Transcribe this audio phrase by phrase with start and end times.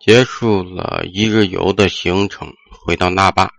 [0.00, 3.50] 结束了一日游的行程，回到那霸，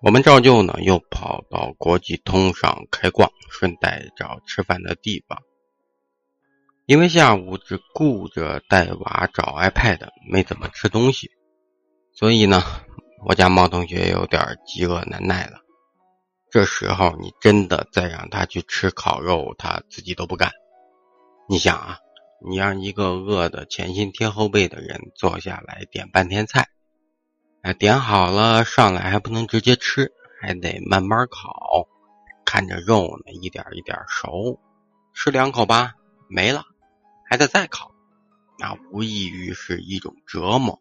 [0.00, 5.36] 我们照旧呢又跑到国际通上开逛，顺带找吃饭的地方。
[6.86, 11.28] 因为下午只顾着带娃找 iPad，没怎么吃东西，
[12.12, 12.62] 所以呢，
[13.26, 15.58] 我家猫同学有点饥饿难耐了。
[16.48, 20.52] 这时候你真的再让他去吃烤肉，他自己都不干。
[21.48, 21.98] 你想啊。
[22.46, 26.68] 你让一个饿的前心贴后背的人坐下来点半天菜，
[27.62, 31.88] 哎，点好了上来还不能直接吃，还得慢慢烤，
[32.44, 34.60] 看着肉呢一点一点熟，
[35.14, 35.94] 吃两口吧
[36.28, 36.64] 没了，
[37.28, 37.90] 还得再烤，
[38.58, 40.78] 那无异于是一种折磨。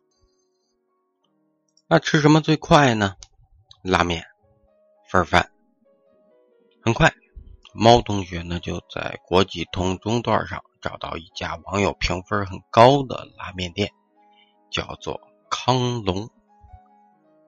[1.88, 3.16] 那吃什么最快呢？
[3.84, 4.26] 拉面、
[5.10, 5.50] 份饭。
[6.82, 7.14] 很快，
[7.74, 10.62] 猫同学呢就在国际通中段上。
[10.84, 13.94] 找到一家网友评分很高的拉面店，
[14.70, 16.30] 叫做康龙。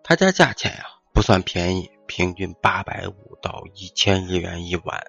[0.04, 5.06] 他家价钱呀不算便宜，平均八百五到一千日元一碗，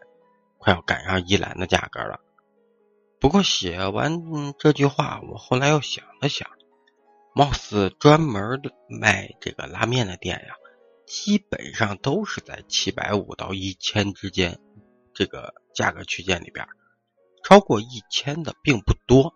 [0.59, 2.19] 快要赶上一兰的价格了。
[3.21, 4.23] 不过写完
[4.59, 6.49] 这句话，我后来又想了想，
[7.35, 10.55] 貌似专门卖这个拉面的店呀，
[11.07, 14.59] 基本上都是在七百五到一千之间
[15.15, 16.67] 这个价格区间里边。
[17.49, 19.33] 超过一千的并不多，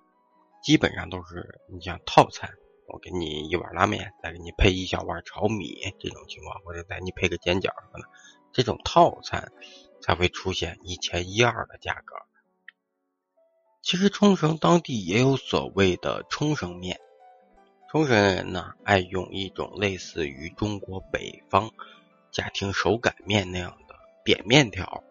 [0.65, 2.51] 基本上都是你像套餐，
[2.89, 8.09] 我给你一碗拉面，再给你配一小碗炒米这种情况，或者再你配个煎饺什么的，
[8.51, 9.53] 这种套餐
[10.03, 12.17] 才会出现一千一二的价格。
[13.81, 16.99] 其实冲绳当地也有所谓的冲绳面，
[17.93, 21.71] 冲绳人呢爱用一种类似于中国北方
[22.33, 23.95] 家庭手擀面那样的
[24.25, 25.05] 扁面条，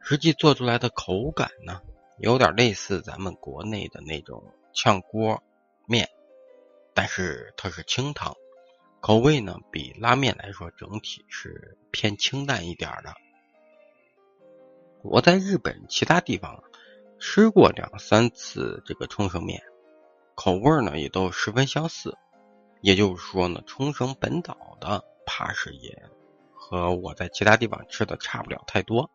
[0.00, 1.82] 实际做出来的口感呢。
[2.18, 5.42] 有点类似咱们国内的那种炝锅
[5.86, 6.08] 面，
[6.94, 8.34] 但是它是清汤，
[9.00, 13.12] 口味呢比拉面来说整体是偏清淡一点的。
[15.02, 16.64] 我在日本其他地方
[17.18, 19.62] 吃过两三次这个冲绳面，
[20.34, 22.16] 口味呢也都十分相似。
[22.80, 26.02] 也就是说呢，冲绳本岛的怕是也
[26.54, 29.10] 和我在其他地方吃的差不了太多。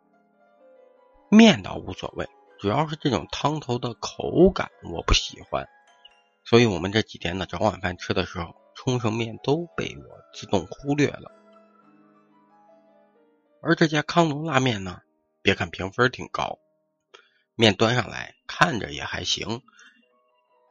[1.30, 2.28] 面倒无所谓。
[2.62, 5.68] 主要是这种汤头的口感我不喜欢，
[6.46, 11.32] 所以我们这几天呢找晚饭吃的时候，冲绳面都被我自动忽略了。
[13.64, 15.02] 而这家康龙拉面呢，
[15.42, 16.60] 别看评分挺高，
[17.56, 19.64] 面端上来看着也还行，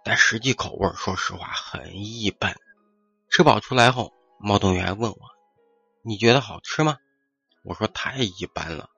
[0.04, 2.54] 但实际口味说实话很一般。
[3.30, 5.18] 吃饱出来后，猫同学还问我
[6.06, 6.98] ：“你觉得好吃吗？”
[7.66, 8.90] 我说：“太一般了。”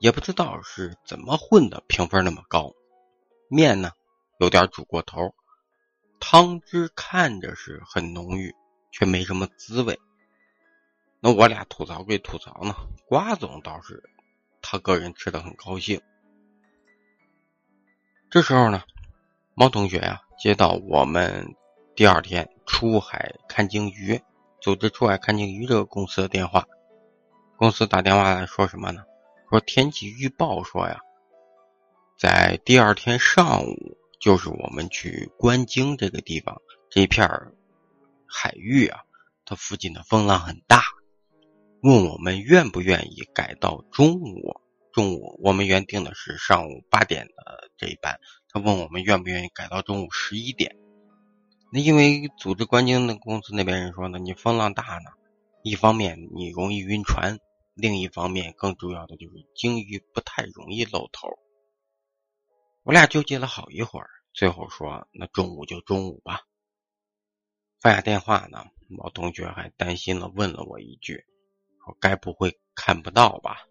[0.00, 2.72] 也不知道是怎么混的，评分那么高。
[3.48, 3.92] 面呢，
[4.38, 5.34] 有点煮过头，
[6.18, 8.54] 汤汁看着是很浓郁，
[8.90, 10.00] 却没什么滋味。
[11.20, 12.74] 那我俩吐槽归吐槽呢，
[13.04, 14.02] 瓜总倒是
[14.62, 16.00] 他个人吃的很高兴。
[18.30, 18.82] 这时候呢，
[19.52, 21.54] 猫同学呀接到我们
[21.94, 24.18] 第二天出海看鲸鱼，
[24.62, 26.66] 组织出海看鲸鱼这个公司的电话，
[27.58, 29.04] 公司打电话来说什么呢？
[29.50, 31.00] 说天气预报说呀，
[32.16, 37.28] 在第二天上午，就是我们去观鲸这个地方这片
[38.28, 39.00] 海域啊，
[39.44, 40.84] 它附近的风浪很大，
[41.82, 44.60] 问我们愿不愿意改到中午。
[44.92, 50.76] 中午我们原定的是上午八点的这一班，他问我们愿不愿意改到中午十一点。
[51.72, 55.10] 那因为组织观鲸的公司那边人说呢，你风浪大呢，
[55.64, 57.40] 一方面你容易晕船。
[57.80, 61.28] 另一方面，更重要的就是鲸鱼不太容易露头。
[62.82, 66.42] 我俩纠结了好一会儿，最后说：“那中午就中午吧。”
[67.80, 71.24] 放下电话呢，毛同学还担心了，问了我一句
[71.84, 73.64] ：“说该不会看不到吧？”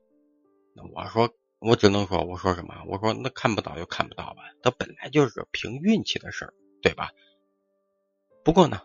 [0.75, 2.83] 那我说：“我只能说，我说什么？
[2.87, 7.11] 我说那看不到就看不到吧，它本来就是凭运气的事儿，对吧？”
[8.43, 8.81] 不过呢，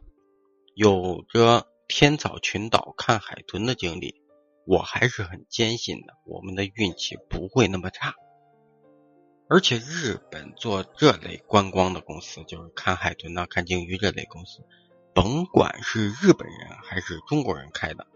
[0.74, 4.23] 有着天草群岛看海豚的经历。
[4.66, 8.14] 我还是很坚信的，我们的运气不会那么差。
[9.48, 14.64] 而且日本做这类观光的公司，就是看海豚呐、看鲸鱼这类公司，
[15.14, 18.06] 甭管是日本人还是中国人开的，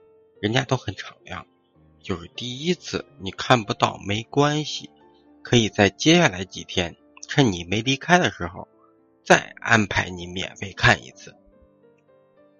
[0.41, 1.47] 人家都很敞亮。
[2.01, 4.89] 就是第一次你看不到没关系，
[5.43, 6.97] 可以在接下来几天，
[7.29, 8.67] 趁你没离开的时候，
[9.23, 11.37] 再安排你免费看一次。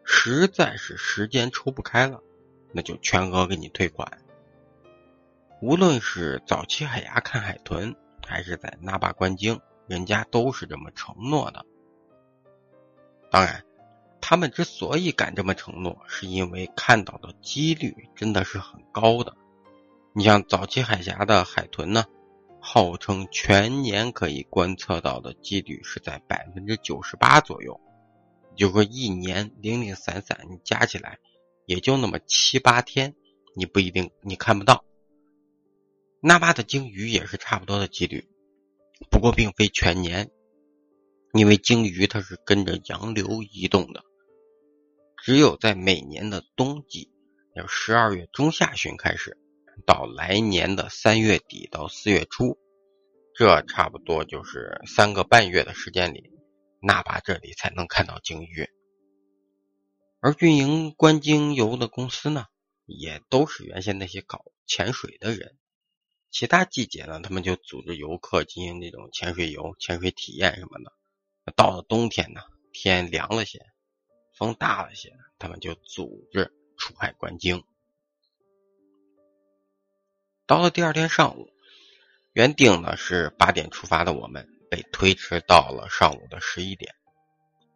[0.05, 2.23] 实在是时间抽不开了。
[2.73, 4.19] 那就全额给你退款。
[5.61, 11.65] 无论是早期海牙看海豚，还是在那霸观鲸，人家都是这么承诺的。
[13.31, 13.65] 当然，
[14.21, 19.37] 他们之所以敢这么承诺，是因为看到的几率真的是很高的。
[20.13, 22.05] 你像早期海峡的海豚呢，
[22.61, 27.81] 号称全年可以观测到的几率是在百分之九十八左右，
[28.57, 31.19] 就说一年零零散散你加起来，
[31.69, 33.15] 也就那么七八天，
[33.55, 34.87] 你不一定你看不到。
[36.19, 38.27] 那巴的鲸鱼也是差不多的几率，
[39.11, 40.31] 不过并非全年，
[41.35, 44.03] 因为鲸鱼它是跟着洋流移动的，
[45.23, 47.11] 只有在每年的冬季，
[47.55, 49.37] 要十二月中下旬开始，
[49.85, 52.57] 到来年的三月底到四月初，
[53.35, 56.31] 这差不多就是三个半月的时间里，
[56.81, 58.67] 那巴这里才能看到鲸鱼。
[60.21, 62.47] 而运营观鲸游的公司呢，
[62.87, 65.57] 也都是原先那些搞潜水的人。
[66.31, 70.93] 其他季节呢，他们就组织游客进行这种潜水游、潜水体验什么的。
[71.57, 72.41] 到了冬天呢，
[72.73, 73.65] 天凉了些，
[74.37, 77.65] 风大了些，他们就组织出海观鲸。
[80.47, 81.49] 到了第二天上午，
[82.33, 86.95] 原定呢是八点出发的我们，被推迟到了上午的十一点。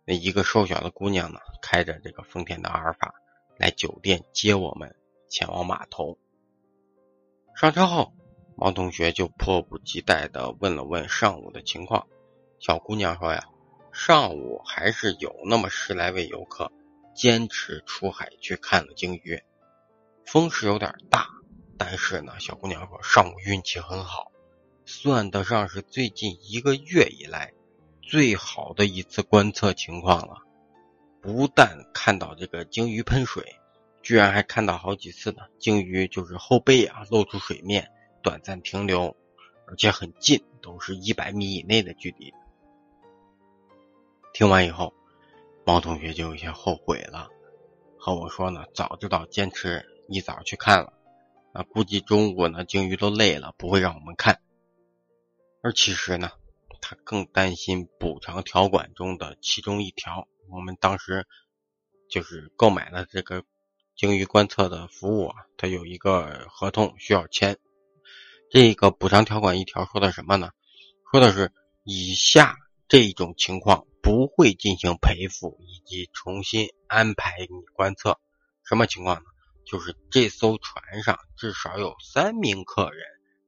[0.04, 3.14] 那一个瘦小的姑娘呢，开着这个丰田的阿尔法
[3.56, 4.94] 来酒店接我们，
[5.28, 6.19] 前往码头。
[7.54, 8.12] 上车后。
[8.54, 12.06] 毛同学就迫不及待地问了问上午的情况。
[12.60, 13.49] 小姑娘说：“呀，
[13.93, 16.70] 上午还是有那么十来位游客
[17.14, 19.43] 坚持出海去看了鲸鱼。
[20.26, 21.26] 风是有点大，
[21.78, 24.31] 但是呢，小姑娘说上午运气很好，
[24.84, 27.54] 算得上是最近一个月以来
[28.02, 30.43] 最好的一次观测情况了。
[31.20, 33.56] 不但看到这个鲸鱼喷水，
[34.02, 37.88] 居然还看到好几次呢，鲸鱼就是后背啊露出水面。”
[38.22, 39.16] 短暂停留，
[39.66, 42.32] 而且很近，都是一百米以内的距离。
[44.32, 44.94] 听完以后，
[45.66, 47.28] 毛同学就有些后悔了，
[47.99, 50.93] 和我说呢：“早知道坚持一早去看了，
[51.52, 54.38] 那估计中午呢鲸鱼都累了，不会让我们看。”
[55.60, 56.31] 而其实呢，
[56.82, 60.29] 他更担心补偿条款中的其中一条。
[60.50, 61.26] 我们当时
[62.11, 63.43] 就是购买了这个
[63.96, 67.56] 鲸鱼观测的服务啊，它有一个合同需要签。
[68.50, 70.50] 这个补偿条款一条说的什么呢？
[71.11, 71.52] 说的是
[71.84, 72.56] 以下
[72.88, 78.19] 这种情况不会进行赔付以及重新安排你观测。
[78.64, 79.31] 什么情况呢？
[79.64, 83.06] 就是这艘船上至少有三名客人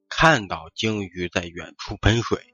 [0.08, 2.53] 看到鲸鱼在远处喷水。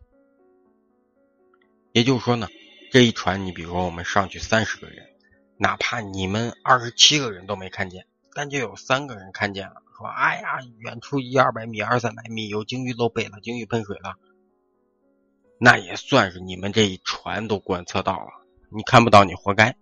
[1.93, 2.49] 也就是说呢，
[2.91, 5.09] 这一船你比如说我们上去三十个人，
[5.57, 9.83] 哪怕你们二十七个人都没看见，但就有三个人看见了。
[9.97, 14.15] 说：“哎呀，远处一二百米、二三百米有鲸鱼露背了，鲸鱼喷水了，
[15.59, 18.31] 那也算是你们这一船都观测到了。
[18.75, 19.77] 你看不到，你活该。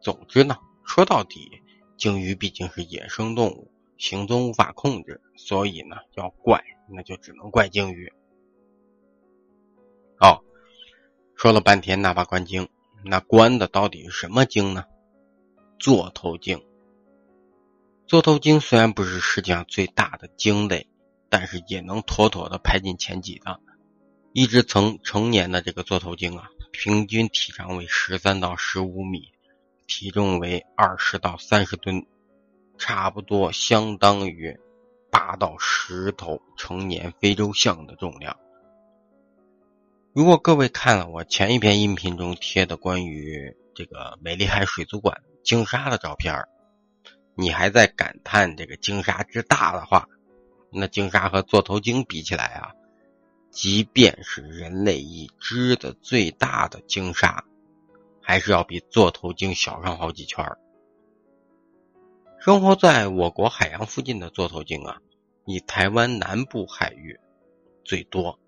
[0.00, 1.50] 总之呢，说到底，
[1.96, 8.12] 鲸鱼毕竟是野生动物，行踪无法控制，所以呢，要怪那就只能怪鲸鱼。
[11.44, 12.70] 说了半天那把关鲸，
[13.04, 14.86] 那关的到底是什么鲸呢？
[15.78, 16.64] 座头鲸。”
[18.08, 20.88] 座头鲸虽然不是世界上最大的鲸类，
[21.28, 23.60] 但是也能妥妥的排进前几的。
[24.32, 29.30] 一只成成年的这个座头鲸啊，平均体长为十三到十五米，
[29.86, 32.06] 体重为二十到三十吨，
[32.78, 34.58] 差不多相当于
[35.10, 38.34] 八到十头成年非洲象的重量。
[40.14, 46.44] 如果各位看了我前一篇音频中贴的关于这个美丽海水族馆鲸鲨的照片
[47.34, 50.08] 你还在感叹这个鲸鲨之大的话，
[50.70, 52.70] 那鲸鲨和座头鲸比起来啊，
[53.50, 57.44] 即便是人类已知的最大的鲸鲨，
[58.22, 60.46] 还是要比座头鲸小上好几圈
[62.38, 65.00] 生活在我国海洋附近的座头鲸啊，
[65.44, 67.18] 以台湾南部海域
[67.82, 68.38] 最多，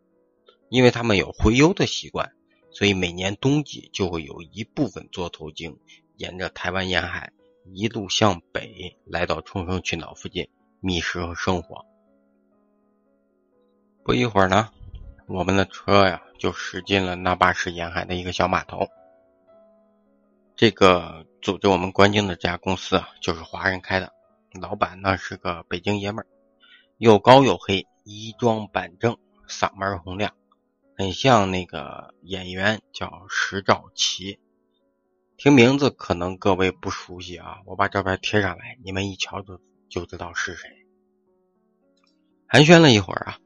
[0.68, 2.32] 因为他们有洄游的习惯，
[2.70, 5.78] 所以每年冬季就会有一部分座头鲸
[6.16, 7.32] 沿着台湾沿海。
[7.72, 11.84] 一路向北，来到冲绳群岛附近觅食和生活。
[14.04, 14.70] 不一会儿呢，
[15.26, 18.86] 我们的车呀就驶进了那霸市沿海的一个小码头。
[20.54, 24.12] 这个组织我们观鲸的这家公司啊，就是华人开的，
[24.60, 26.26] 老板呢是个北京爷们儿，
[26.98, 29.18] 又高又黑，衣装板正，
[29.48, 30.32] 嗓门洪亮，
[30.96, 34.40] 很像那个演员叫石兆奇。
[35.36, 39.60] 听名字可能各位不熟悉啊，我把照片贴上来，你们一瞧就
[39.90, 40.70] 就知道是谁。
[42.46, 43.38] 寒暄了一会儿啊，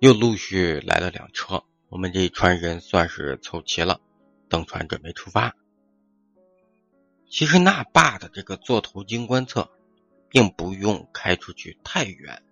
[0.00, 4.02] 又陆续来了辆车，我们这一船人算是凑齐了，
[4.50, 5.56] 登船准备出发。
[7.30, 9.70] 其实那坝的这个座头鲸观测，
[10.28, 12.42] 并不用开出去太远，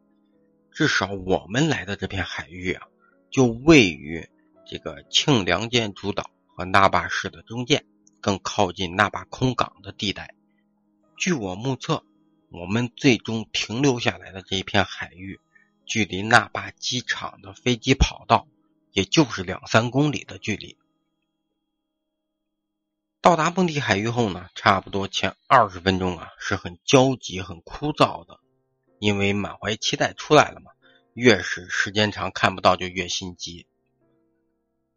[0.70, 2.88] 至少我们来的这片海域啊，
[3.30, 4.28] 就位于
[4.66, 7.84] 这个庆良间主岛和那霸市的中间，
[8.20, 10.34] 更靠近那霸空港的地带。
[11.16, 12.04] 据我目测，
[12.50, 15.38] 我们最终停留下来的这一片海域，
[15.86, 18.48] 距离那霸机场的飞机跑道，
[18.92, 20.76] 也就是两三公里的距离。
[23.20, 28.40] 到达蹦迪海域后呢，差不多前二十分钟啊是很焦急、很枯燥的，
[28.98, 30.72] 因为满怀期待出来了嘛。
[31.20, 33.66] 越是时间长看不到，就越心急。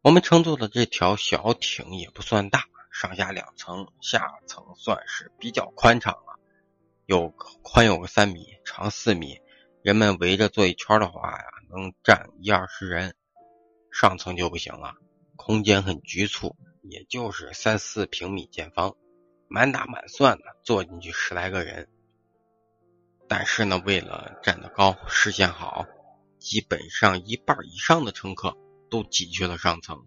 [0.02, 2.64] 我们乘坐的这条小艇也不算大，
[2.94, 6.40] 上下两层，下层算是比较宽敞了，
[7.06, 7.28] 有
[7.62, 9.42] 宽有个三米，长四米，
[9.82, 13.16] 人们围着坐一圈的话呀，能站一二十人。
[13.92, 14.96] 上层就不行了，
[15.36, 16.56] 空间很局促。
[16.84, 18.96] 也就是三四平米见方，
[19.50, 21.90] 满打满算的坐进去十来个人。
[23.28, 25.86] 但是呢，为了站得高、视线好，
[26.44, 28.58] 基本上一半以上的乘客
[28.90, 30.06] 都挤去了上层。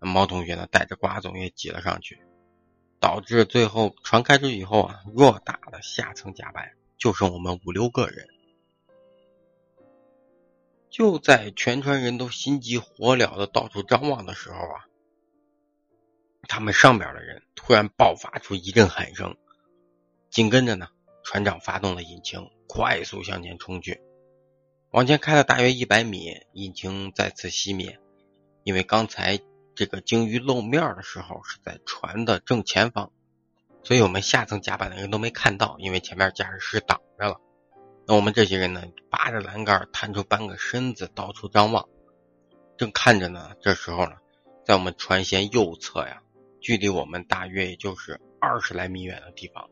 [0.00, 2.20] 那毛同学呢，带着瓜总也挤了上去，
[2.98, 8.26] 导致最后船开出去以后啊，偌大的下层甲板就剩我们五六个人。
[10.90, 14.88] 就在全船人都心急火燎的到处张望的时候啊。
[16.48, 19.36] 他们上边的人突然爆发出一阵喊声，
[20.30, 20.88] 紧跟着呢，
[21.22, 24.02] 船长发动了引擎，快速向前冲去。
[24.94, 27.98] 往前开了大约一百米，引擎再次熄灭。
[28.62, 29.40] 因为刚才
[29.74, 33.10] 这个鲸鱼露面的时候是在船的正前方，
[33.82, 37.40] 所以我们下层甲板的人都没看到，因为前面驾驶室挡着了。
[38.06, 41.88] 那我们这些人呢，扒着栏杆，探出半个身子，到处张望。
[42.76, 44.12] 正看着呢，这时候呢，
[44.64, 46.22] 在我们船舷右侧呀。
[46.60, 49.68] 距离我们大约也就是二十来米远的地方，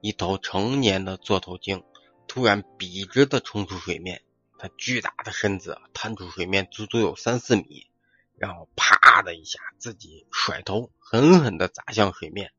[0.00, 1.82] 一头成年的座头鲸
[2.28, 4.22] 突然笔直的冲出水面，
[4.62, 7.88] 它巨大的身子探出水面足足有三四米，
[8.38, 12.52] 然后啪的一下自己甩头狠狠的砸向水面。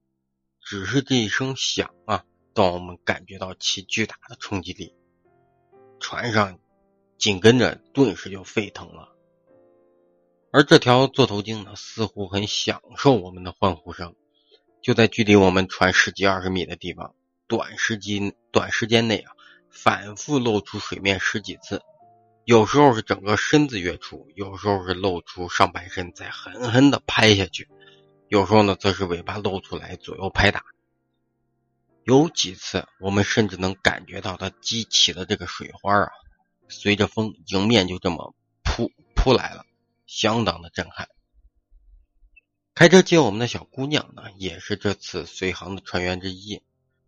[0.60, 4.94] 只是这一声响啊，让我们感觉到其巨大的冲击力，
[6.02, 6.60] 船上
[7.18, 9.16] 紧跟着顿时就沸腾了。
[10.52, 14.14] 而这条座头鲸呢，似乎很享受我们的欢呼声，
[14.82, 17.16] 就在距离我们船十几二十米的地方，
[17.48, 19.32] 短时间短时间内啊，
[19.70, 21.82] 反复露出水面十几次，
[22.46, 27.70] 有时候是整个身子跃出，有时候是露出上半身再狠狠的拍下去，
[28.28, 30.64] 有时候呢，则是尾巴露出来左右拍打。
[32.04, 36.12] 有几次，我们甚至能感觉到它激起的这个水花啊，
[36.68, 39.66] 随着风迎面就这么扑扑来了。
[40.06, 41.08] 相当的震撼。
[42.76, 46.62] 开车接我们的小姑娘呢，也是这次随行的船员之一，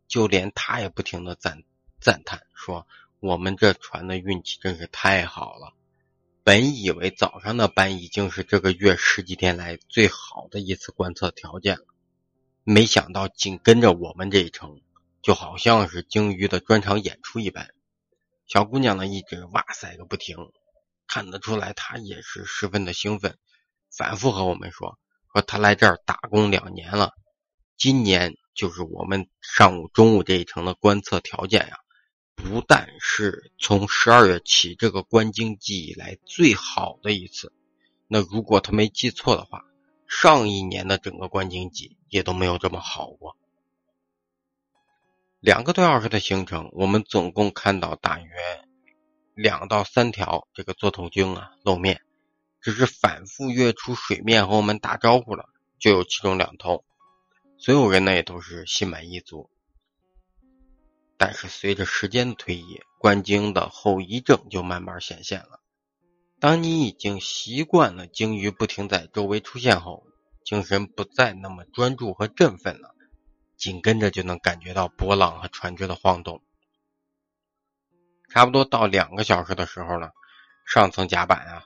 [0.07, 1.61] 就连她也不停的赞
[1.99, 2.87] 赞叹说
[3.25, 5.73] ：“我们这船的运气真是太好了。
[6.43, 11.79] 本以为早上的班已经是这个月十几天来最好的一次观测条件，
[12.63, 14.79] 没想到紧跟着我们这一程，
[15.23, 17.71] 就好像是鲸鱼的专场演出一般。”
[18.45, 20.37] 小姑娘呢，一直哇塞个不停。
[21.07, 23.37] 看得出来，她也是十分的兴奋，
[23.95, 24.99] 反复和我们说
[25.33, 27.13] ：“说她来这儿打工两年了，
[27.75, 31.77] 今年就是我们上午、中午这一程的观测条件呀，
[32.35, 37.51] 不但是从十二月起这个观鲸季以来最好的一次，
[38.07, 39.65] 那如果他没记错的话，
[40.07, 43.35] 上一年的整个观鲸季也都没有这么好过。”
[45.39, 48.31] 两个多小时的行程，我们总共看到大约。
[49.33, 52.01] 两到三条这个座头鲸啊露面，
[52.61, 56.85] 只是反复跃出水面和我们打招呼了，就有其中两头，
[57.57, 59.49] 所有人呢也都是心满意足。
[61.17, 65.61] 但是随着时间的推移，观鲸的后遗症就慢慢显现了。
[66.39, 70.05] 当你已经习惯了鲸鱼不停在周围出现后，
[70.43, 72.93] 精神不再那么专注和振奋了，
[73.57, 76.41] 紧跟着就能感觉到波浪和船只的晃动。
[78.29, 80.09] 差不多到两个小时的时候呢，
[80.65, 81.65] 上层甲板啊，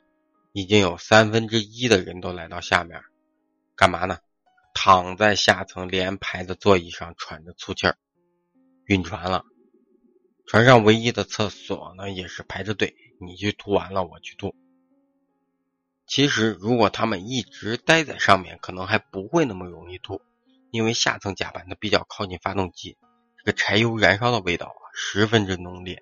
[0.53, 3.01] 已经有三分之一的人都来到下面，
[3.75, 4.20] 干嘛呢？
[4.75, 7.98] 躺在下层连排的座椅上喘着粗气儿，
[8.89, 9.46] 晕船了。
[10.48, 14.55] 船上唯一的厕所呢，也是排着队，你去吐完了，我去吐。
[16.08, 20.24] 其实如果他们一直待在上面，可能还不会那么容易吐，
[20.72, 22.98] 因为下层甲板它比较靠近发动机，
[23.38, 26.01] 这个柴油燃烧的味道啊，十分之浓烈。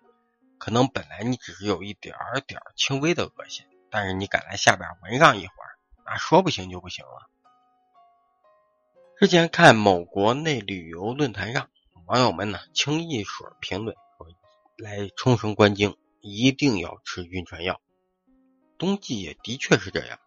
[0.57, 2.15] 可能本来你只是有一点
[2.47, 5.75] 点轻微的恶心，但是你敢来下边闻上一会儿，
[6.05, 7.29] 那说不行就不行了。
[9.19, 11.69] 之前看某国内旅游论坛上，
[12.07, 14.27] 网友们呢清一水评论说，
[14.77, 17.81] 来冲绳观鲸一定要吃晕船药。
[18.77, 20.17] 冬季也的确是这样，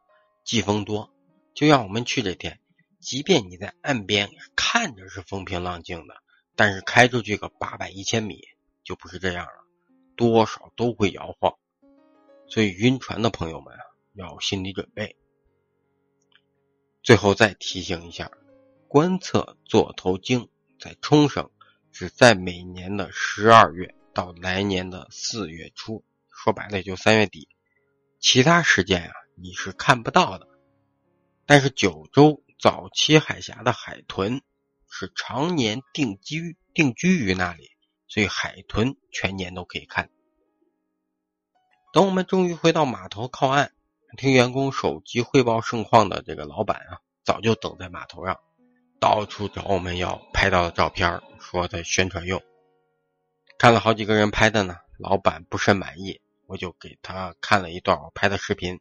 [0.44, 1.10] 季风多。
[1.54, 2.60] 就像我们去这天，
[3.00, 6.16] 即便你在岸边看着是风平浪静的，
[6.54, 8.42] 但是开出去个八百一千米
[8.84, 9.64] 就不是这样了，
[10.16, 11.54] 多少都会摇晃。
[12.46, 13.80] 所以晕船的朋友们啊，
[14.12, 15.16] 要有心理准备。
[17.02, 18.30] 最后再提醒一下。
[18.86, 21.48] 观测座头鲸在冲绳
[22.00, 26.02] 只在每年的十二月到来年的四月初，
[26.32, 27.46] 说白了也就三月底，
[28.18, 30.48] 其他时间啊你是看不到的。
[31.44, 34.40] 但是九州早期海峡的海豚
[34.88, 37.70] 是常年定居定居于那里，
[38.08, 40.08] 所以海豚全年都可以看。
[41.92, 43.74] 等我们终于回到码头靠岸，
[44.16, 48.40] 听员工手机汇报盛况的这个老板啊，早就等在码头上。
[49.00, 52.42] 到处找我们要拍到的照片，说的宣传用。
[53.58, 58.78] 看了好几个人拍的呢，老板不甚满意，我就给他看了一段我拍的视频，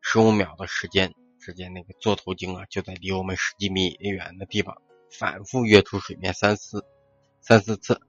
[0.00, 4.80] 十五秒的时间，只见那个座头鲸啊，就在离我们十几米远的地方
[5.10, 6.84] 反复跃出水面三四
[7.40, 8.00] 三四次。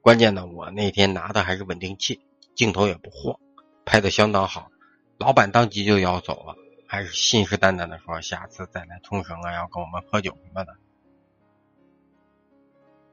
[0.00, 2.20] 关键呢，我那天拿的还是稳定器，
[2.56, 3.38] 镜头也不晃，
[3.84, 4.72] 拍的相当好。
[5.18, 6.56] 老板当即就要走了。
[6.86, 10.76] 还是信誓旦旦的说下次再来冲绳啊，要跟我们喝酒什么的。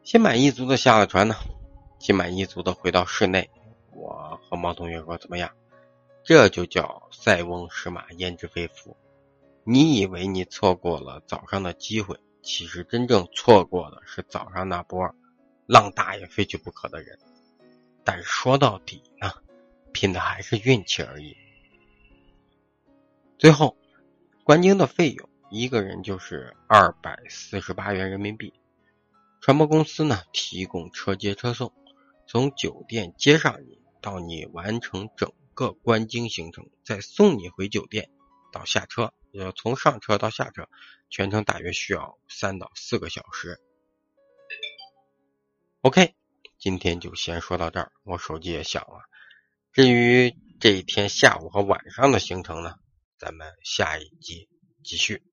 [0.08, 1.36] 心满意足的下了船呢，
[2.00, 3.50] 心满意足的回到室内。
[3.92, 5.54] 我和毛同学说：“怎么样？
[6.24, 8.96] 这就叫塞翁失马焉知非福。
[9.66, 15.14] 你以为你错过了早上的机会，其实真正错过的是早上那波
[15.66, 17.20] 浪大也非去不可的人。
[18.06, 19.30] 但是说到底呢，
[19.92, 21.36] 拼的还是运气而已。”
[23.38, 23.76] 最后，
[24.46, 28.54] 观鲸的费用一个人就是二百四十八元人民币。
[29.48, 31.72] 船舶公司呢提供车接车送，
[32.28, 38.10] 从酒店接上你到你完成整个观鲸行程，再送你回酒店
[38.52, 40.68] 到下车，要从上车到下车，
[41.10, 43.62] 全程大约需要三到四个小时。
[45.80, 46.14] OK，
[46.60, 49.06] 今天就先说到这儿，我手机也响了。
[49.72, 52.76] 至于这一天下午和晚上的行程呢？
[53.18, 54.50] 咱们下一集
[54.84, 55.24] 继续。